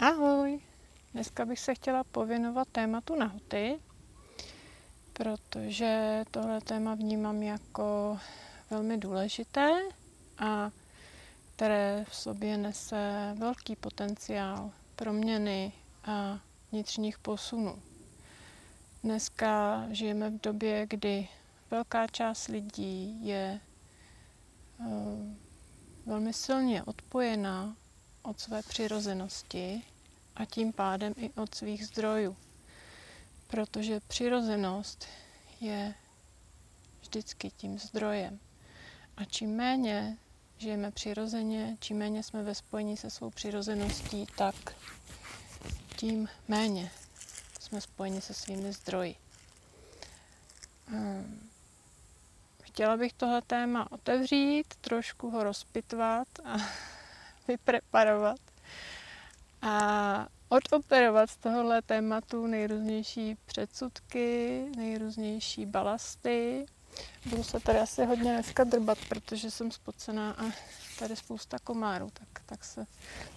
Ahoj! 0.00 0.60
Dneska 1.12 1.44
bych 1.44 1.60
se 1.60 1.74
chtěla 1.74 2.04
pověnovat 2.04 2.68
tématu 2.68 3.14
nahoty, 3.14 3.80
protože 5.12 6.24
tohle 6.30 6.60
téma 6.60 6.94
vnímám 6.94 7.42
jako 7.42 8.18
velmi 8.70 8.98
důležité 8.98 9.70
a 10.38 10.70
které 11.56 12.04
v 12.08 12.14
sobě 12.16 12.56
nese 12.56 13.34
velký 13.38 13.76
potenciál 13.76 14.70
proměny 14.96 15.72
a 16.04 16.40
vnitřních 16.72 17.18
posunů. 17.18 17.82
Dneska 19.04 19.84
žijeme 19.90 20.30
v 20.30 20.40
době, 20.40 20.86
kdy 20.90 21.28
velká 21.70 22.06
část 22.06 22.48
lidí 22.48 23.26
je 23.26 23.60
uh, 24.78 24.86
velmi 26.06 26.32
silně 26.32 26.82
odpojená 26.82 27.76
od 28.22 28.40
své 28.40 28.62
přirozenosti 28.62 29.82
a 30.36 30.44
tím 30.44 30.72
pádem 30.72 31.14
i 31.16 31.30
od 31.30 31.54
svých 31.54 31.86
zdrojů. 31.86 32.36
Protože 33.46 34.00
přirozenost 34.00 35.06
je 35.60 35.94
vždycky 37.00 37.50
tím 37.50 37.78
zdrojem. 37.78 38.38
A 39.16 39.24
čím 39.24 39.56
méně 39.56 40.18
žijeme 40.58 40.90
přirozeně, 40.90 41.76
čím 41.80 41.98
méně 41.98 42.22
jsme 42.22 42.42
ve 42.42 42.54
spojení 42.54 42.96
se 42.96 43.10
svou 43.10 43.30
přirozeností, 43.30 44.26
tak 44.36 44.54
tím 45.96 46.28
méně 46.48 46.90
jsme 47.60 47.80
spojeni 47.80 48.20
se 48.20 48.34
svými 48.34 48.72
zdroji. 48.72 49.16
Ehm, 50.88 51.50
chtěla 52.62 52.96
bych 52.96 53.12
tohle 53.12 53.42
téma 53.42 53.92
otevřít, 53.92 54.74
trošku 54.80 55.30
ho 55.30 55.44
rozpitvat 55.44 56.28
a 56.44 56.56
vypreparovat 57.48 58.40
a 59.62 60.26
odoperovat 60.48 61.30
z 61.30 61.36
tohohle 61.36 61.82
tématu 61.82 62.46
nejrůznější 62.46 63.36
předsudky, 63.46 64.64
nejrůznější 64.76 65.66
balasty. 65.66 66.66
Budu 67.26 67.42
se 67.42 67.60
tady 67.60 67.78
asi 67.78 68.04
hodně 68.04 68.32
dneska 68.32 68.64
drbat, 68.64 68.98
protože 69.08 69.50
jsem 69.50 69.70
spocená 69.70 70.30
a 70.32 70.44
tady 70.98 71.16
spousta 71.16 71.58
komárů, 71.58 72.10
tak, 72.12 72.42
tak 72.46 72.64
se 72.64 72.86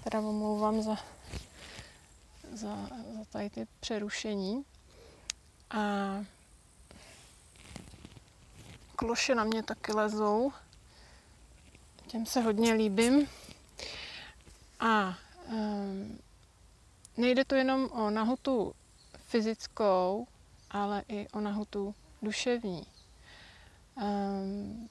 teda 0.03 0.19
omlouvám 0.19 0.81
za, 0.81 0.95
za, 2.53 2.75
za 3.15 3.25
tady 3.29 3.49
ty 3.49 3.67
přerušení. 3.79 4.65
A 5.69 6.25
kloše 8.95 9.35
na 9.35 9.43
mě 9.43 9.63
taky 9.63 9.91
lezou. 9.91 10.51
Těm 12.07 12.25
se 12.25 12.41
hodně 12.41 12.73
líbím. 12.73 13.27
A 14.85 15.17
um, 15.47 16.19
nejde 17.17 17.45
to 17.45 17.55
jenom 17.55 17.89
o 17.91 18.09
nahotu 18.09 18.75
fyzickou, 19.17 20.27
ale 20.71 21.03
i 21.07 21.27
o 21.29 21.39
nahotu 21.39 21.95
duševní. 22.21 22.83
Um, 23.95 24.89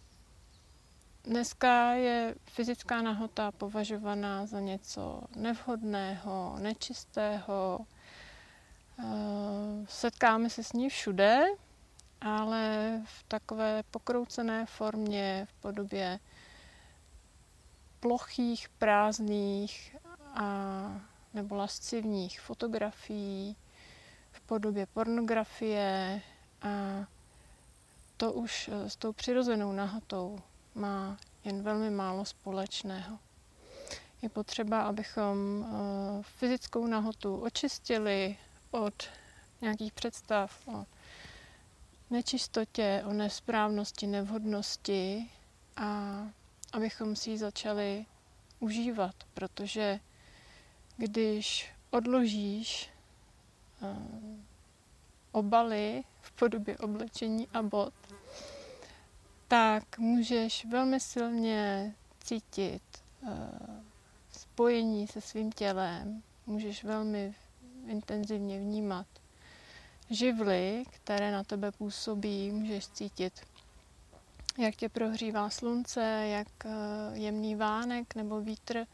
dneska 1.24 1.92
je 1.92 2.34
fyzická 2.46 3.02
nahota 3.02 3.52
považovaná 3.52 4.46
za 4.46 4.60
něco 4.60 5.22
nevhodného, 5.36 6.56
nečistého. 6.58 7.86
Uh, 8.98 9.86
setkáme 9.88 10.50
se 10.50 10.64
s 10.64 10.72
ní 10.72 10.88
všude, 10.88 11.44
ale 12.20 12.92
v 13.04 13.22
takové 13.28 13.82
pokroucené 13.90 14.66
formě, 14.66 15.46
v 15.50 15.54
podobě 15.60 16.18
plochých, 18.02 18.68
prázdných 18.68 19.96
a, 20.34 21.00
nebo 21.34 21.54
lascivních 21.54 22.40
fotografií 22.40 23.56
v 24.32 24.40
podobě 24.40 24.86
pornografie 24.86 26.20
a 26.62 26.68
to 28.16 28.32
už 28.32 28.70
eh, 28.72 28.90
s 28.90 28.96
tou 28.96 29.12
přirozenou 29.12 29.72
nahotou 29.72 30.38
má 30.74 31.16
jen 31.44 31.62
velmi 31.62 31.90
málo 31.90 32.24
společného. 32.24 33.18
Je 34.22 34.28
potřeba, 34.28 34.82
abychom 34.82 35.64
eh, 35.64 36.22
fyzickou 36.22 36.86
nahotu 36.86 37.36
očistili 37.36 38.36
od 38.70 39.04
nějakých 39.60 39.92
představ 39.92 40.68
o 40.68 40.86
nečistotě, 42.10 43.02
o 43.06 43.12
nesprávnosti, 43.12 44.06
nevhodnosti 44.06 45.30
a 45.76 46.22
abychom 46.72 47.16
si 47.16 47.30
ji 47.30 47.38
začali 47.38 48.06
užívat, 48.60 49.14
protože 49.34 50.00
když 50.96 51.70
odložíš 51.90 52.90
uh, 53.80 53.88
obaly 55.32 56.04
v 56.20 56.32
podobě 56.32 56.78
oblečení 56.78 57.48
a 57.48 57.62
bot, 57.62 57.94
tak 59.48 59.98
můžeš 59.98 60.64
velmi 60.64 61.00
silně 61.00 61.94
cítit 62.24 62.82
uh, 63.22 63.28
spojení 64.30 65.06
se 65.06 65.20
svým 65.20 65.52
tělem, 65.52 66.22
můžeš 66.46 66.84
velmi 66.84 67.34
intenzivně 67.86 68.58
vnímat 68.60 69.06
živly, 70.10 70.84
které 70.90 71.32
na 71.32 71.44
tebe 71.44 71.72
působí, 71.72 72.50
můžeš 72.50 72.88
cítit 72.88 73.40
jak 74.58 74.76
tě 74.76 74.88
prohřívá 74.88 75.50
slunce, 75.50 76.00
jak 76.26 76.48
eh, 76.64 76.70
jemný 77.12 77.54
vánek 77.54 78.14
nebo 78.14 78.40
vítr 78.40 78.86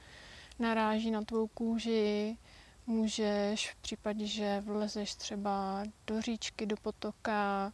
naráží 0.58 1.10
na 1.10 1.22
tvou 1.22 1.46
kůži. 1.46 2.36
Můžeš 2.86 3.70
v 3.72 3.76
případě, 3.76 4.26
že 4.26 4.60
vlezeš 4.60 5.14
třeba 5.14 5.84
do 6.06 6.20
říčky, 6.20 6.66
do 6.66 6.76
potoka, 6.76 7.72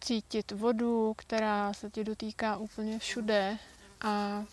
cítit 0.00 0.52
vodu, 0.52 1.14
která 1.16 1.72
se 1.72 1.90
ti 1.90 2.04
dotýká 2.04 2.56
úplně 2.56 2.98
všude 2.98 3.58
a 4.00 4.44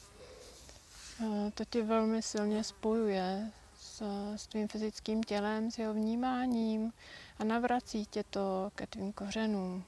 eh, 1.22 1.52
to 1.52 1.66
tě 1.66 1.84
velmi 1.84 2.22
silně 2.22 2.64
spojuje 2.64 3.52
s, 3.80 4.04
s 4.36 4.48
tvým 4.48 4.68
fyzickým 4.68 5.24
tělem, 5.24 5.72
s 5.72 5.78
jeho 5.78 5.94
vnímáním 5.94 6.94
a 7.40 7.44
navrací 7.44 8.06
tě 8.06 8.24
to 8.24 8.72
ke 8.76 8.88
tvým 8.88 9.14
kořenům. 9.14 9.84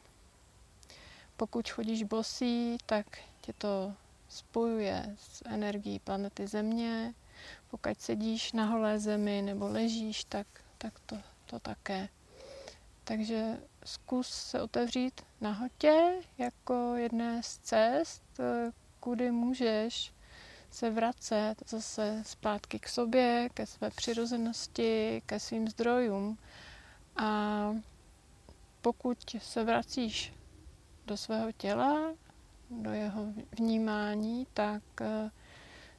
Pokud 1.39 1.69
chodíš 1.69 2.03
bosý, 2.03 2.77
tak 2.85 3.05
tě 3.41 3.53
to 3.53 3.93
spojuje 4.29 5.15
s 5.17 5.43
energií 5.45 5.99
planety 5.99 6.47
Země. 6.47 7.13
Pokud 7.71 8.01
sedíš 8.01 8.53
na 8.53 8.65
holé 8.65 8.99
zemi 8.99 9.41
nebo 9.41 9.67
ležíš, 9.67 10.23
tak, 10.23 10.47
tak 10.77 10.99
to, 10.99 11.17
to 11.45 11.59
také. 11.59 12.09
Takže 13.03 13.57
zkus 13.85 14.27
se 14.27 14.61
otevřít 14.61 15.21
nahotě 15.41 16.13
jako 16.37 16.95
jedné 16.95 17.43
z 17.43 17.57
cest, 17.57 18.23
kudy 18.99 19.31
můžeš 19.31 20.13
se 20.71 20.89
vracet 20.89 21.55
zase 21.67 22.23
zpátky 22.25 22.79
k 22.79 22.89
sobě, 22.89 23.49
ke 23.53 23.65
své 23.65 23.89
přirozenosti, 23.89 25.21
ke 25.25 25.39
svým 25.39 25.67
zdrojům. 25.67 26.37
A 27.15 27.61
pokud 28.81 29.17
se 29.39 29.63
vracíš 29.63 30.33
do 31.09 31.17
svého 31.17 31.51
těla, 31.51 32.13
do 32.69 32.91
jeho 32.91 33.25
vnímání, 33.59 34.47
tak 34.53 34.83
eh, 35.01 35.31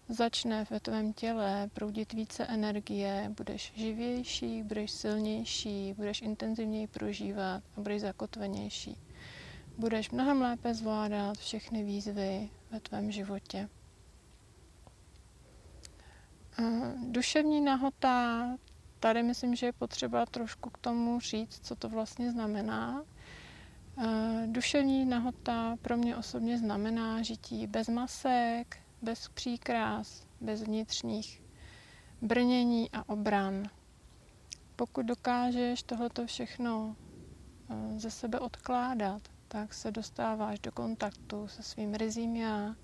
začne 0.08 0.66
ve 0.70 0.80
tvém 0.80 1.12
těle 1.12 1.70
proudit 1.74 2.12
více 2.12 2.46
energie, 2.46 3.32
budeš 3.36 3.72
živější, 3.76 4.62
budeš 4.62 4.90
silnější, 4.90 5.92
budeš 5.96 6.22
intenzivněji 6.22 6.86
prožívat 6.86 7.62
a 7.76 7.80
budeš 7.80 8.00
zakotvenější. 8.00 8.96
Budeš 9.78 10.10
mnohem 10.10 10.40
lépe 10.42 10.74
zvládat 10.74 11.38
všechny 11.38 11.84
výzvy 11.84 12.50
ve 12.70 12.80
tvém 12.80 13.10
životě. 13.10 13.68
Duševní 17.08 17.60
nahota, 17.60 18.46
tady 19.00 19.22
myslím, 19.22 19.54
že 19.54 19.66
je 19.66 19.72
potřeba 19.72 20.26
trošku 20.26 20.70
k 20.70 20.78
tomu 20.78 21.20
říct, 21.20 21.60
co 21.66 21.74
to 21.76 21.88
vlastně 21.88 22.30
znamená. 22.32 23.04
Duševní 24.46 25.04
nahota 25.04 25.76
pro 25.82 25.96
mě 25.96 26.16
osobně 26.16 26.58
znamená 26.58 27.22
žití 27.22 27.66
bez 27.66 27.88
masek, 27.88 28.78
bez 29.02 29.28
příkrás, 29.28 30.26
bez 30.40 30.62
vnitřních 30.62 31.42
brnění 32.22 32.90
a 32.92 33.08
obran. 33.08 33.62
Pokud 34.76 35.06
dokážeš 35.06 35.82
tohleto 35.82 36.26
všechno 36.26 36.96
eh, 37.70 37.98
ze 37.98 38.10
sebe 38.10 38.40
odkládat, 38.40 39.22
tak 39.48 39.74
se 39.74 39.90
dostáváš 39.90 40.60
do 40.60 40.72
kontaktu 40.72 41.48
se 41.48 41.62
svým 41.62 41.94
rizím 41.94 42.36
já, 42.36 42.76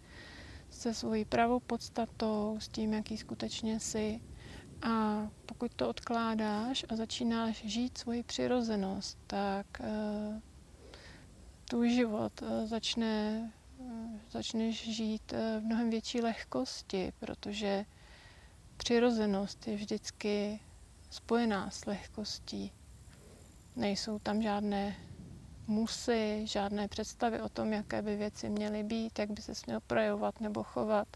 se 0.70 0.94
svojí 0.94 1.24
pravou 1.24 1.60
podstatou, 1.60 2.56
s 2.60 2.68
tím, 2.68 2.92
jaký 2.92 3.16
skutečně 3.16 3.80
jsi. 3.80 4.20
A 4.82 5.26
pokud 5.46 5.74
to 5.74 5.88
odkládáš 5.88 6.84
a 6.88 6.96
začínáš 6.96 7.64
žít 7.66 7.98
svoji 7.98 8.22
přirozenost, 8.22 9.18
tak 9.26 9.66
uh, 9.80 10.40
tvůj 11.68 11.90
život 11.90 12.42
uh, 12.42 12.66
začne, 12.66 13.52
uh, 13.78 14.18
začneš 14.30 14.94
žít 14.96 15.32
uh, 15.32 15.38
v 15.62 15.64
mnohem 15.64 15.90
větší 15.90 16.20
lehkosti, 16.20 17.12
protože 17.18 17.84
přirozenost 18.76 19.68
je 19.68 19.76
vždycky 19.76 20.60
spojená 21.10 21.70
s 21.70 21.86
lehkostí. 21.86 22.72
Nejsou 23.76 24.18
tam 24.18 24.42
žádné 24.42 24.96
musy, 25.66 26.42
žádné 26.44 26.88
představy 26.88 27.40
o 27.40 27.48
tom, 27.48 27.72
jaké 27.72 28.02
by 28.02 28.16
věci 28.16 28.48
měly 28.50 28.82
být, 28.82 29.18
jak 29.18 29.30
by 29.30 29.42
se 29.42 29.54
směl 29.54 29.80
projevovat 29.80 30.40
nebo 30.40 30.62
chovat. 30.62 31.08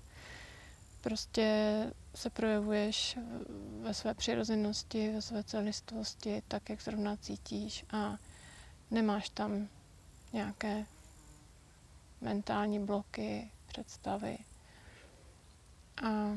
Prostě 1.00 1.46
se 2.14 2.30
projevuješ 2.30 3.18
ve 3.80 3.94
své 3.94 4.14
přirozenosti, 4.14 5.12
ve 5.12 5.22
své 5.22 5.44
celistvosti, 5.44 6.42
tak, 6.48 6.70
jak 6.70 6.82
zrovna 6.82 7.16
cítíš 7.16 7.84
a 7.92 8.18
nemáš 8.90 9.28
tam 9.28 9.68
nějaké 10.32 10.86
mentální 12.20 12.78
bloky, 12.86 13.50
představy. 13.66 14.38
A 16.02 16.36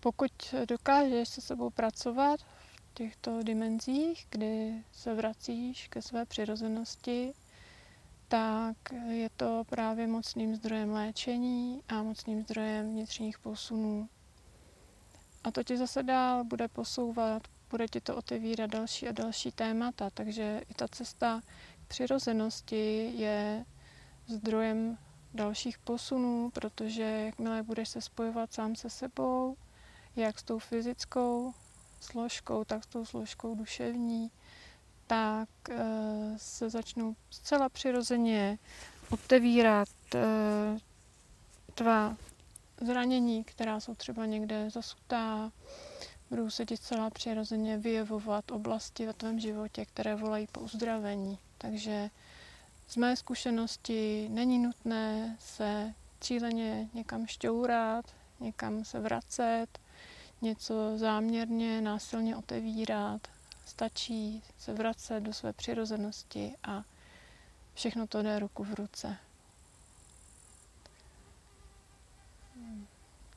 pokud 0.00 0.54
dokážeš 0.68 1.28
se 1.28 1.40
sebou 1.40 1.70
pracovat 1.70 2.40
v 2.40 2.94
těchto 2.94 3.42
dimenzích, 3.42 4.26
kdy 4.30 4.84
se 4.92 5.14
vracíš 5.14 5.88
ke 5.88 6.02
své 6.02 6.24
přirozenosti, 6.26 7.34
tak 8.28 8.76
je 9.10 9.30
to 9.36 9.62
právě 9.68 10.06
mocným 10.06 10.56
zdrojem 10.56 10.90
léčení 10.92 11.82
a 11.88 12.02
mocným 12.02 12.42
zdrojem 12.42 12.90
vnitřních 12.90 13.38
posunů. 13.38 14.08
A 15.44 15.50
to 15.50 15.62
ti 15.62 15.76
zase 15.76 16.02
dál 16.02 16.44
bude 16.44 16.68
posouvat, 16.68 17.42
bude 17.70 17.88
ti 17.88 18.00
to 18.00 18.16
otevírat 18.16 18.70
další 18.70 19.08
a 19.08 19.12
další 19.12 19.52
témata, 19.52 20.10
takže 20.10 20.60
i 20.70 20.74
ta 20.74 20.88
cesta 20.88 21.40
k 21.84 21.88
přirozenosti 21.88 23.12
je 23.16 23.64
zdrojem 24.26 24.98
dalších 25.34 25.78
posunů, 25.78 26.50
protože 26.50 27.02
jakmile 27.02 27.62
budeš 27.62 27.88
se 27.88 28.00
spojovat 28.00 28.52
sám 28.52 28.76
se 28.76 28.90
sebou, 28.90 29.56
jak 30.16 30.38
s 30.38 30.42
tou 30.42 30.58
fyzickou 30.58 31.54
složkou, 32.00 32.64
tak 32.64 32.84
s 32.84 32.86
tou 32.86 33.04
složkou 33.04 33.54
duševní, 33.54 34.30
tak 35.06 35.48
uh, 35.70 35.76
se 36.36 36.70
začnou 36.70 37.16
zcela 37.30 37.68
přirozeně 37.68 38.58
otevírat 39.10 39.88
uh, 40.14 40.20
tvá 41.74 42.16
zranění, 42.80 43.44
která 43.44 43.80
jsou 43.80 43.94
třeba 43.94 44.26
někde 44.26 44.70
zasutá, 44.70 45.52
budou 46.34 46.50
se 46.50 46.66
ti 46.66 46.76
zcela 46.76 47.10
přirozeně 47.10 47.78
vyjevovat 47.78 48.50
oblasti 48.50 49.06
ve 49.06 49.12
tvém 49.12 49.40
životě, 49.40 49.84
které 49.84 50.14
volají 50.14 50.46
po 50.52 50.60
uzdravení. 50.60 51.38
Takže 51.58 52.10
z 52.88 52.96
mé 52.96 53.16
zkušenosti 53.16 54.28
není 54.30 54.58
nutné 54.58 55.36
se 55.40 55.94
cíleně 56.20 56.88
někam 56.94 57.26
šťourat, 57.26 58.04
někam 58.40 58.84
se 58.84 59.00
vracet, 59.00 59.66
něco 60.42 60.74
záměrně, 60.98 61.80
násilně 61.80 62.36
otevírat. 62.36 63.28
Stačí 63.66 64.42
se 64.58 64.74
vracet 64.74 65.20
do 65.20 65.32
své 65.32 65.52
přirozenosti 65.52 66.54
a 66.62 66.82
všechno 67.74 68.06
to 68.06 68.22
jde 68.22 68.38
ruku 68.38 68.64
v 68.64 68.74
ruce. 68.74 69.16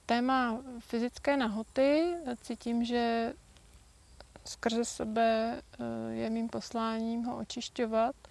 Téma 0.08 0.58
fyzické 0.80 1.38
nahoty 1.38 2.16
cítím, 2.42 2.86
že 2.86 3.34
skrze 4.46 4.86
sebe 4.86 5.62
eh, 5.80 6.14
je 6.14 6.30
mým 6.30 6.50
posláním 6.50 7.24
ho 7.24 7.38
očišťovat– 7.38 8.16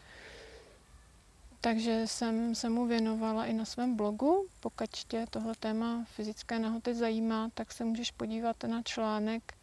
takže 1.66 2.06
jsem 2.06 2.54
se 2.54 2.68
mu 2.68 2.86
věnovala 2.86 3.44
i 3.44 3.52
na 3.52 3.64
svém 3.64 3.96
blogu. 3.96 4.46
Pokud 4.60 4.90
tě 4.90 5.26
tohle 5.30 5.54
téma 5.54 6.04
fyzické 6.04 6.58
nahoty 6.58 6.94
zajímá, 6.94 7.50
tak 7.54 7.72
se 7.72 7.84
můžeš 7.84 8.10
podívat 8.10 8.64
na 8.64 8.82
článek, 8.82 9.54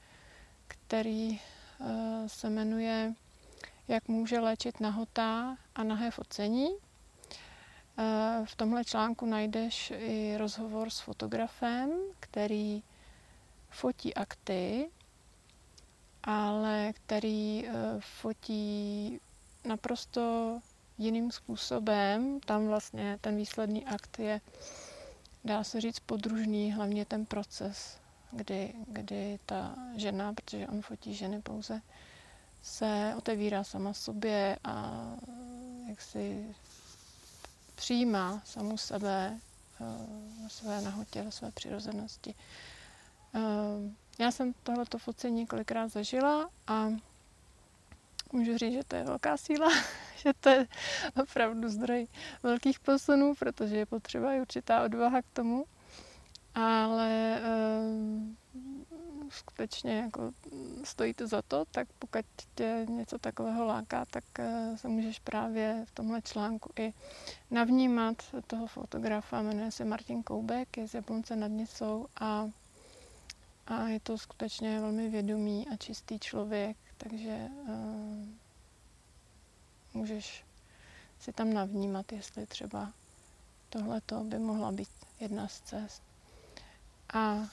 který 0.67 1.29
uh, 1.29 1.87
se 2.27 2.49
jmenuje 2.49 3.13
Jak 3.87 4.07
může 4.07 4.39
léčit 4.39 4.79
nahota 4.79 5.57
a 5.75 5.83
nahé 5.83 6.11
focení. 6.11 6.67
Uh, 7.97 8.45
v 8.45 8.55
tomhle 8.55 8.85
článku 8.85 9.25
najdeš 9.25 9.93
i 9.97 10.37
rozhovor 10.37 10.89
s 10.89 10.99
fotografem, 10.99 11.91
který 12.19 12.83
fotí 13.69 14.13
akty, 14.13 14.89
ale 16.23 16.93
který 16.93 17.67
uh, 17.67 17.73
fotí 17.99 19.19
naprosto 19.65 20.59
jiným 20.97 21.31
způsobem. 21.31 22.39
Tam 22.39 22.67
vlastně 22.67 23.17
ten 23.21 23.35
výsledný 23.35 23.85
akt 23.85 24.19
je, 24.19 24.41
dá 25.43 25.63
se 25.63 25.81
říct, 25.81 25.99
podružný, 25.99 26.71
hlavně 26.71 27.05
ten 27.05 27.25
proces, 27.25 27.99
kdy, 28.31 28.73
kdy 28.87 29.39
ta 29.45 29.75
žena, 29.95 30.33
protože 30.33 30.67
on 30.67 30.81
fotí 30.81 31.13
ženy 31.13 31.41
pouze, 31.41 31.81
se 32.61 33.13
otevírá 33.17 33.63
sama 33.63 33.93
sobě 33.93 34.57
a 34.63 35.05
jak 35.89 36.01
si 36.01 36.55
přijímá 37.75 38.41
samu 38.45 38.77
sebe 38.77 39.39
ve 40.43 40.49
své 40.49 40.81
nahotě, 40.81 41.21
ve 41.21 41.31
své 41.31 41.51
přirozenosti. 41.51 42.35
Já 44.19 44.31
jsem 44.31 44.53
tohleto 44.63 44.97
focení 44.97 45.35
několikrát 45.35 45.87
zažila 45.87 46.49
a 46.67 46.87
můžu 48.31 48.57
říct, 48.57 48.73
že 48.73 48.83
to 48.83 48.95
je 48.95 49.03
velká 49.03 49.37
síla, 49.37 49.69
že 50.15 50.33
to 50.39 50.49
je 50.49 50.67
opravdu 51.21 51.69
zdroj 51.69 52.07
velkých 52.43 52.79
posunů, 52.79 53.35
protože 53.39 53.77
je 53.77 53.85
potřeba 53.85 54.33
i 54.33 54.41
určitá 54.41 54.83
odvaha 54.83 55.21
k 55.21 55.25
tomu. 55.33 55.65
Ale 56.55 57.41
um, 57.79 58.37
skutečně 59.29 59.97
jako 59.97 60.31
stojí 60.83 61.13
to 61.13 61.27
za 61.27 61.41
to, 61.41 61.65
tak 61.65 61.87
pokud 61.99 62.25
tě 62.55 62.85
něco 62.89 63.17
takového 63.17 63.65
láká, 63.65 64.05
tak 64.05 64.23
uh, 64.39 64.75
se 64.77 64.87
můžeš 64.87 65.19
právě 65.19 65.85
v 65.87 65.91
tomhle 65.91 66.21
článku 66.21 66.69
i 66.79 66.93
navnímat 67.51 68.15
toho 68.47 68.67
fotografa, 68.67 69.41
jmenuje 69.41 69.71
se 69.71 69.85
Martin 69.85 70.23
Koubek, 70.23 70.77
je 70.77 70.87
z 70.87 70.93
Jablonce 70.93 71.35
nad 71.35 71.47
Nisou 71.47 72.07
a, 72.15 72.49
a 73.67 73.87
je 73.87 73.99
to 73.99 74.17
skutečně 74.17 74.79
velmi 74.79 75.09
vědomý 75.09 75.67
a 75.67 75.75
čistý 75.75 76.19
člověk, 76.19 76.77
takže 76.97 77.49
uh, 77.67 78.27
můžeš 79.93 80.45
si 81.19 81.33
tam 81.33 81.53
navnímat, 81.53 82.11
jestli 82.11 82.45
třeba 82.45 82.93
tohleto 83.69 84.23
by 84.23 84.39
mohla 84.39 84.71
být 84.71 84.89
jedna 85.19 85.47
z 85.47 85.59
cest. 85.61 86.03
A 87.13 87.47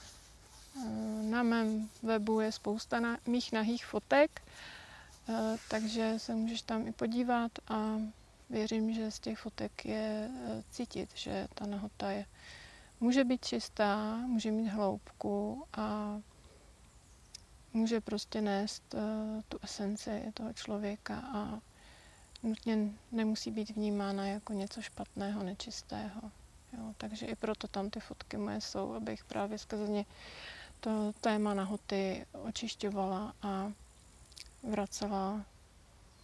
na 1.23 1.43
mém 1.43 1.89
webu 2.03 2.41
je 2.41 2.53
spousta 2.53 3.01
na, 3.01 3.19
mých 3.27 3.53
nahých 3.53 3.87
fotek, 3.87 4.43
uh, 5.29 5.35
takže 5.69 6.15
se 6.17 6.35
můžeš 6.35 6.63
tam 6.63 6.87
i 6.87 6.93
podívat 6.93 7.53
a 7.69 7.97
věřím, 8.51 8.95
že 8.95 9.11
z 9.11 9.21
těch 9.21 9.39
fotek 9.39 9.85
je 9.85 10.31
cítit, 10.71 11.11
že 11.15 11.49
ta 11.55 11.67
nahota 11.67 12.11
je, 12.11 12.27
může 13.01 13.25
být 13.25 13.45
čistá, 13.45 14.17
může 14.17 14.51
mít 14.51 14.69
hloubku 14.69 15.65
a 15.73 16.21
může 17.73 18.01
prostě 18.01 18.41
nést 18.41 18.95
uh, 18.95 19.01
tu 19.49 19.59
esenci 19.63 20.33
toho 20.35 20.53
člověka 20.53 21.19
a 21.19 21.61
nutně 22.43 22.79
nemusí 23.13 23.51
být 23.51 23.71
vnímána 23.71 24.27
jako 24.27 24.53
něco 24.53 24.83
špatného, 24.83 25.43
nečistého. 25.43 26.21
Jo, 26.73 26.95
takže 26.97 27.27
i 27.27 27.37
proto 27.37 27.69
tam 27.69 27.91
ty 27.91 28.01
fotky 28.01 28.37
moje 28.37 28.61
jsou, 28.61 28.95
abych 28.95 29.25
právě 29.25 29.59
skrze 29.59 29.89
ně 29.89 30.05
to 30.81 31.13
téma 31.21 31.55
nahoty 31.55 32.27
očišťovala 32.33 33.35
a 33.43 33.73
vracela 34.63 35.45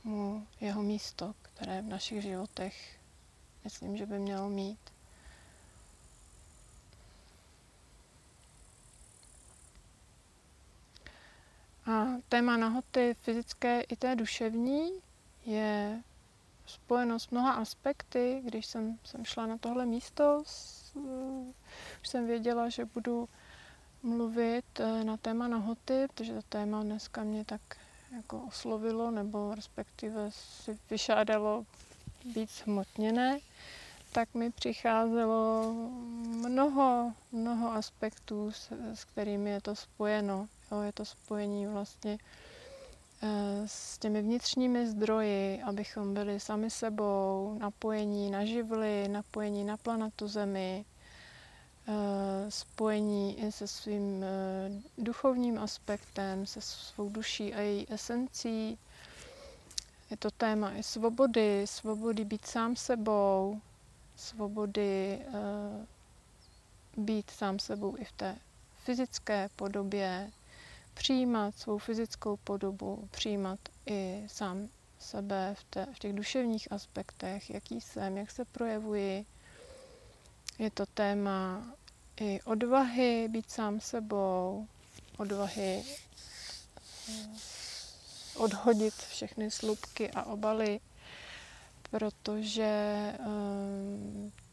mu 0.05 0.47
jeho 0.61 0.83
místo, 0.83 1.35
které 1.43 1.83
v 1.83 1.89
našich 1.89 2.23
životech 2.23 2.99
myslím, 3.65 3.97
že 3.97 4.07
by 4.07 4.19
mělo 4.19 4.49
mít. 4.49 4.79
A 11.87 12.07
téma 12.29 12.57
nahoty 12.57 13.15
fyzické 13.15 13.81
i 13.81 13.97
té 13.97 14.17
duševní 14.17 14.91
je 15.47 16.03
spojeno 16.67 17.19
s 17.19 17.31
mnoha 17.31 17.53
aspekty. 17.53 18.43
Když 18.45 18.67
jsem, 18.67 18.99
jsem 19.05 19.25
šla 19.25 19.47
na 19.47 19.59
tohle 19.59 19.87
místo, 19.87 20.43
už 22.03 22.09
jsem 22.09 22.27
věděla, 22.27 22.69
že 22.69 22.85
budu 22.85 23.29
mluvit 24.07 24.81
eh, 24.81 25.05
na 25.05 25.17
téma 25.17 25.49
nahoty, 25.49 26.07
protože 26.15 26.35
to 26.35 26.43
téma 26.43 26.83
dneska 26.83 27.25
mě 27.25 27.45
tak 27.45 27.61
jako 28.17 28.41
oslovilo, 28.49 29.11
nebo 29.11 29.55
respektive 29.55 30.31
si 30.31 30.79
vyšádalo 30.91 31.65
být 32.35 32.51
zhmotněné, 32.51 33.39
tak 34.13 34.35
mi 34.35 34.51
přicházelo 34.51 35.73
mnoho, 36.27 37.13
mnoho 37.33 37.73
aspektů, 37.73 38.53
s, 38.53 38.73
s 38.95 39.05
kterými 39.05 39.51
je 39.51 39.61
to 39.61 39.75
spojeno. 39.75 40.49
Jo, 40.73 40.81
je 40.81 40.93
to 40.93 41.05
spojení 41.05 41.67
vlastně 41.67 42.19
eh, 43.23 43.63
s 43.67 43.99
těmi 43.99 44.23
vnitřními 44.23 44.87
zdroji, 44.87 45.63
abychom 45.63 46.15
byli 46.15 46.41
sami 46.41 46.71
sebou, 46.71 47.57
napojení 47.61 48.31
na 48.31 48.45
živly, 48.45 49.09
napojení 49.09 49.65
na 49.65 49.77
planetu 49.77 50.29
Zemi, 50.29 50.85
spojení 52.49 53.41
i 53.41 53.53
se 53.53 53.67
svým 53.67 54.25
eh, 54.25 54.71
duchovním 54.99 55.59
aspektem, 55.59 56.47
se 56.47 56.61
svou 56.61 57.09
duší 57.09 57.55
a 57.55 57.61
její 57.61 57.87
esencí. 57.93 58.79
Je 60.11 60.17
to 60.17 60.31
téma 60.31 60.73
i 60.73 60.83
svobody, 60.83 61.67
svobody 61.67 62.25
být 62.25 62.47
sám 62.47 62.77
sebou, 62.77 63.61
svobody 64.17 65.19
uh, 65.29 67.05
být 67.05 67.31
sám 67.31 67.59
sebou 67.59 67.97
i 67.99 68.05
v 68.05 68.13
té 68.13 68.37
fyzické 68.85 69.49
podobě, 69.57 70.31
přijímat 70.95 71.55
svou 71.55 71.79
fyzickou 71.79 72.37
podobu, 72.37 73.09
přijímat 73.11 73.59
i 73.87 74.25
sám 74.27 74.69
sebe 74.99 75.55
v, 75.59 75.65
té, 75.65 75.87
v 75.93 75.99
těch 75.99 76.13
duševních 76.13 76.73
aspektech, 76.73 77.51
jaký 77.51 77.81
jsem, 77.81 78.17
jak 78.17 78.31
se 78.31 78.45
projevuji. 78.45 79.27
Je 80.59 80.71
to 80.71 80.87
téma 80.87 81.63
i 82.21 82.41
odvahy 82.45 83.29
být 83.31 83.51
sám 83.51 83.81
sebou, 83.81 84.67
odvahy 85.17 85.85
eh, 87.09 87.27
odhodit 88.37 88.95
všechny 88.95 89.51
slupky 89.51 90.11
a 90.11 90.23
obaly, 90.25 90.81
protože 91.91 92.65
eh, 92.65 93.21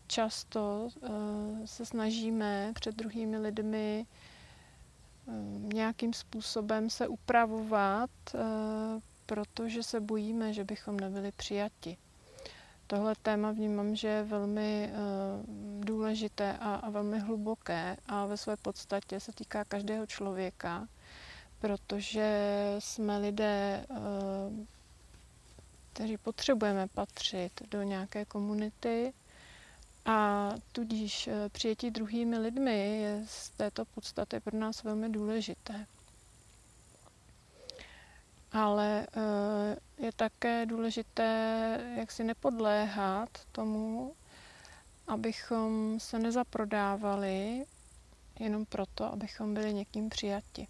často 0.08 0.90
eh, 1.04 1.68
se 1.68 1.86
snažíme 1.86 2.72
před 2.76 2.96
druhými 2.96 3.38
lidmi 3.38 4.06
nějakým 5.74 6.14
způsobem 6.14 6.90
se 6.90 7.08
upravovat, 7.08 8.10
protože 9.26 9.84
se 9.84 10.00
bojíme, 10.00 10.54
že 10.54 10.64
bychom 10.64 11.00
nebyli 11.00 11.32
přijati. 11.32 11.98
Tohle 12.88 13.16
téma 13.22 13.52
vnímám, 13.52 13.96
že 13.96 14.08
je 14.08 14.24
velmi 14.24 14.90
důležité 16.04 16.58
a, 16.58 16.76
a 16.76 16.90
velmi 16.90 17.20
hluboké 17.20 17.98
a 18.08 18.26
ve 18.26 18.38
své 18.38 18.58
podstatě 18.58 19.20
se 19.20 19.32
týká 19.32 19.64
každého 19.64 20.06
člověka, 20.06 20.88
protože 21.60 22.28
jsme 22.80 23.18
lidé, 23.18 23.86
uh, 23.90 23.98
kteří 25.94 26.18
potřebujeme 26.18 26.88
patřit 26.88 27.62
do 27.72 27.84
nějaké 27.84 28.26
komunity 28.26 29.14
a 30.06 30.50
tudíž 30.72 31.28
uh, 31.28 31.34
přijetí 31.50 31.92
druhými 31.92 32.38
lidmi 32.38 32.98
je 33.02 33.24
z 33.28 33.50
této 33.50 33.86
podstaty 33.86 34.40
pro 34.40 34.58
nás 34.58 34.84
velmi 34.84 35.10
důležité. 35.10 35.86
Ale 38.52 39.08
eh, 39.18 39.76
je 40.06 40.12
také 40.12 40.66
důležité, 40.66 41.80
jak 41.98 42.12
si 42.12 42.24
nepodléhat 42.24 43.30
tomu, 43.52 44.14
abychom 45.08 46.00
se 46.00 46.20
nezaprodávali 46.20 47.66
jenom 48.40 48.66
proto, 48.66 49.06
abychom 49.06 49.54
byli 49.54 49.74
někým 49.74 50.10
přijati. 50.10 50.68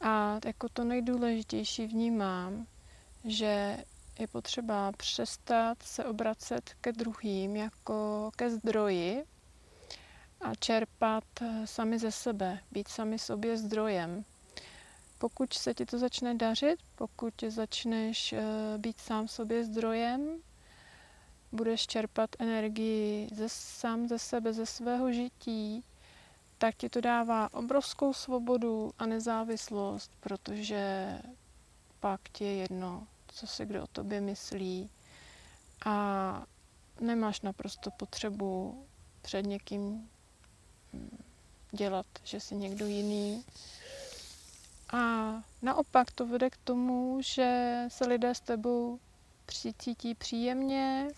A 0.00 0.40
jako 0.44 0.68
to 0.68 0.84
nejdůležitější 0.84 1.86
vnímám, 1.86 2.66
že 3.24 3.84
je 4.18 4.26
potřeba 4.26 4.92
přestat 4.92 5.82
se 5.82 6.04
obracet 6.04 6.70
ke 6.80 6.92
druhým 6.92 7.56
jako 7.56 8.30
ke 8.36 8.50
zdroji 8.50 9.24
a 10.40 10.54
čerpat 10.54 11.24
eh, 11.42 11.66
sami 11.66 11.98
ze 11.98 12.12
sebe, 12.12 12.58
být 12.72 12.88
sami 12.88 13.18
sobě 13.18 13.56
zdrojem 13.56 14.24
pokud 15.24 15.52
se 15.52 15.74
ti 15.74 15.86
to 15.86 15.98
začne 15.98 16.34
dařit, 16.34 16.76
pokud 16.94 17.34
začneš 17.48 18.32
uh, 18.32 18.38
být 18.80 18.98
sám 19.00 19.28
sobě 19.28 19.64
zdrojem, 19.64 20.38
budeš 21.54 21.86
čerpat 21.86 22.30
energii 22.38 23.28
ze, 23.34 23.48
sám 23.48 24.08
ze 24.08 24.18
sebe, 24.18 24.52
ze 24.52 24.66
svého 24.66 25.12
žití, 25.12 25.84
tak 26.58 26.74
ti 26.74 26.88
to 26.88 27.00
dává 27.00 27.54
obrovskou 27.54 28.12
svobodu 28.12 28.92
a 28.98 29.06
nezávislost, 29.06 30.10
protože 30.20 31.18
pak 32.00 32.20
ti 32.32 32.44
je 32.44 32.54
jedno, 32.54 33.06
co 33.26 33.46
si 33.46 33.66
kdo 33.66 33.82
o 33.82 33.86
tobě 33.86 34.20
myslí. 34.20 34.90
A 35.86 36.46
nemáš 37.00 37.40
naprosto 37.40 37.90
potřebu 37.90 38.84
před 39.22 39.42
někým 39.42 40.10
hm, 40.92 41.18
dělat, 41.72 42.06
že 42.24 42.40
jsi 42.40 42.54
někdo 42.54 42.86
jiný, 42.86 43.44
a 44.94 45.34
naopak 45.62 46.10
to 46.10 46.26
vede 46.26 46.50
k 46.50 46.56
tomu, 46.56 47.18
že 47.20 47.78
se 47.88 48.06
lidé 48.06 48.34
s 48.34 48.40
tebou 48.40 48.98
cítí 49.78 50.14
příjemně, 50.14 51.08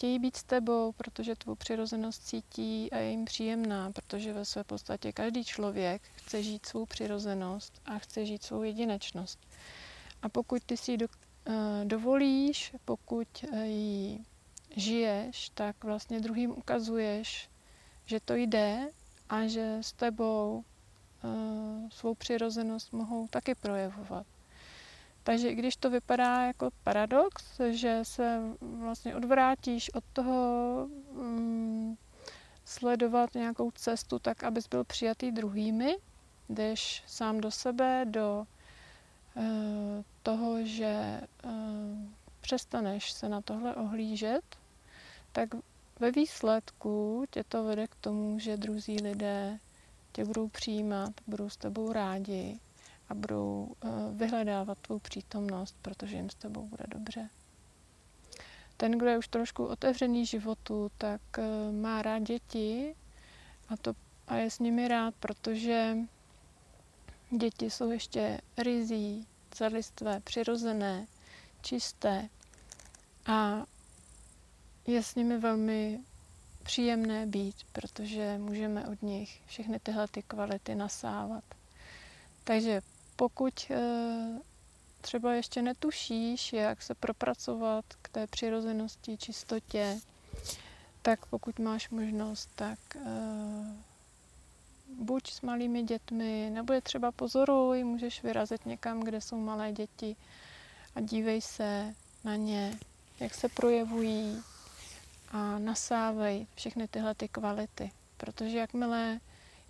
chtějí 0.00 0.18
být 0.18 0.36
s 0.36 0.42
tebou, 0.42 0.92
protože 0.92 1.36
tvou 1.36 1.54
přirozenost 1.54 2.26
cítí 2.26 2.92
a 2.92 2.98
je 2.98 3.10
jim 3.10 3.24
příjemná, 3.24 3.90
protože 3.90 4.32
ve 4.32 4.44
své 4.44 4.64
podstatě 4.64 5.12
každý 5.12 5.44
člověk 5.44 6.02
chce 6.14 6.42
žít 6.42 6.66
svou 6.66 6.86
přirozenost 6.86 7.80
a 7.84 7.98
chce 7.98 8.26
žít 8.26 8.42
svou 8.42 8.62
jedinečnost. 8.62 9.38
A 10.22 10.28
pokud 10.28 10.64
ty 10.64 10.76
si 10.76 10.92
ji 10.92 10.98
do, 10.98 11.06
uh, 11.06 11.54
dovolíš, 11.84 12.74
pokud 12.84 13.28
uh, 13.52 13.58
ji 13.58 14.18
žiješ, 14.76 15.50
tak 15.54 15.84
vlastně 15.84 16.20
druhým 16.20 16.50
ukazuješ, 16.50 17.50
že 18.06 18.20
to 18.20 18.34
jde 18.34 18.90
a 19.28 19.46
že 19.46 19.78
s 19.80 19.92
tebou 19.92 20.64
Eh, 21.24 21.88
svou 21.90 22.14
přirozenost 22.14 22.92
mohou 22.92 23.28
taky 23.28 23.54
projevovat. 23.54 24.26
Takže 25.22 25.54
když 25.54 25.76
to 25.76 25.90
vypadá 25.90 26.42
jako 26.42 26.70
paradox, 26.84 27.60
že 27.70 28.00
se 28.02 28.40
vlastně 28.60 29.16
odvrátíš 29.16 29.94
od 29.94 30.04
toho 30.12 30.88
um, 31.10 31.98
sledovat 32.64 33.34
nějakou 33.34 33.70
cestu 33.70 34.18
tak, 34.18 34.44
abys 34.44 34.68
byl 34.68 34.84
přijatý 34.84 35.32
druhými, 35.32 35.96
jdeš 36.48 37.02
sám 37.06 37.40
do 37.40 37.50
sebe, 37.50 38.04
do 38.08 38.46
uh, 39.36 39.44
toho, 40.22 40.64
že 40.64 41.20
uh, 41.44 41.50
přestaneš 42.40 43.12
se 43.12 43.28
na 43.28 43.40
tohle 43.40 43.74
ohlížet, 43.74 44.44
tak 45.32 45.48
ve 46.00 46.10
výsledku 46.10 47.24
tě 47.30 47.44
to 47.44 47.64
vede 47.64 47.86
k 47.86 47.94
tomu, 47.94 48.38
že 48.38 48.56
druzí 48.56 48.96
lidé 49.02 49.58
tě 50.12 50.24
budou 50.24 50.48
přijímat, 50.48 51.12
budou 51.26 51.48
s 51.50 51.56
tebou 51.56 51.92
rádi 51.92 52.60
a 53.10 53.14
budou 53.14 53.72
uh, 53.84 53.90
vyhledávat 54.16 54.78
tvou 54.78 54.98
přítomnost, 54.98 55.76
protože 55.82 56.16
jim 56.16 56.30
s 56.30 56.34
tebou 56.34 56.66
bude 56.66 56.84
dobře. 56.88 57.28
Ten, 58.76 58.92
kdo 58.92 59.06
je 59.06 59.18
už 59.18 59.28
trošku 59.28 59.64
otevřený 59.66 60.26
životu, 60.26 60.90
tak 60.98 61.20
uh, 61.38 61.74
má 61.74 62.02
rád 62.02 62.18
děti 62.18 62.94
a, 63.68 63.76
to, 63.76 63.92
a 64.28 64.36
je 64.36 64.50
s 64.50 64.58
nimi 64.58 64.88
rád, 64.88 65.14
protože 65.14 65.96
děti 67.30 67.70
jsou 67.70 67.90
ještě 67.90 68.40
rizí, 68.58 69.26
celistvé, 69.50 70.20
přirozené, 70.20 71.06
čisté 71.62 72.28
a 73.26 73.66
je 74.86 75.02
s 75.02 75.14
nimi 75.14 75.38
velmi 75.38 76.00
příjemné 76.62 77.26
být, 77.26 77.56
protože 77.72 78.38
můžeme 78.38 78.88
od 78.88 79.02
nich 79.02 79.40
všechny 79.46 79.80
tyhle 79.80 80.08
ty 80.08 80.22
kvality 80.22 80.74
nasávat. 80.74 81.44
Takže 82.44 82.80
pokud 83.20 83.66
eh, 83.70 84.40
třeba 85.00 85.34
ještě 85.34 85.62
netušíš, 85.62 86.52
jak 86.52 86.82
se 86.82 86.94
propracovat 86.94 87.84
k 88.02 88.08
té 88.08 88.26
přirozenosti, 88.26 89.16
čistotě, 89.16 90.00
tak 91.02 91.26
pokud 91.26 91.58
máš 91.58 91.90
možnost, 91.90 92.50
tak 92.54 92.78
uh, 92.94 93.02
buď 95.04 95.32
s 95.32 95.40
malými 95.40 95.82
dětmi, 95.82 96.50
nebo 96.52 96.72
je 96.72 96.80
třeba 96.80 97.12
pozoruj, 97.12 97.84
můžeš 97.84 98.22
vyrazit 98.22 98.66
někam, 98.66 99.00
kde 99.00 99.20
jsou 99.20 99.36
malé 99.36 99.72
děti 99.72 100.16
a 100.94 101.00
dívej 101.00 101.40
se 101.40 101.94
na 102.24 102.36
ně, 102.36 102.78
jak 103.20 103.34
se 103.34 103.48
projevují, 103.48 104.42
a 105.32 105.58
nasávej 105.58 106.46
všechny 106.54 106.88
tyhle 106.88 107.14
ty 107.14 107.28
kvality, 107.28 107.90
protože 108.16 108.58
jakmile 108.58 109.20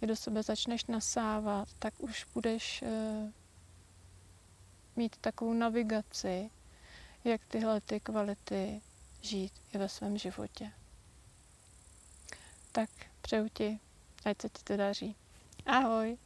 je 0.00 0.08
do 0.08 0.16
sebe 0.16 0.42
začneš 0.42 0.86
nasávat, 0.86 1.68
tak 1.78 1.94
už 1.98 2.26
budeš 2.34 2.82
uh, 2.82 3.30
mít 5.00 5.16
takovou 5.16 5.52
navigaci, 5.52 6.50
jak 7.24 7.44
tyhle 7.44 7.80
ty 7.80 8.00
kvality 8.00 8.80
žít 9.22 9.52
i 9.74 9.78
ve 9.78 9.88
svém 9.88 10.18
životě. 10.18 10.72
Tak 12.72 12.90
přeju 13.22 13.48
ti, 13.48 13.78
ať 14.24 14.40
se 14.42 14.48
ti 14.48 14.64
to 14.64 14.76
daří. 14.76 15.16
Ahoj! 15.66 16.18